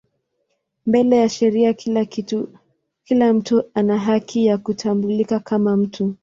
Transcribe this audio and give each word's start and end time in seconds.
Mbele 0.85 1.17
ya 1.17 1.29
sheria 1.29 1.73
kila 3.03 3.33
mtu 3.33 3.63
ana 3.73 3.99
haki 3.99 4.45
ya 4.45 4.57
kutambulika 4.57 5.39
kama 5.39 5.77
mtu. 5.77 6.15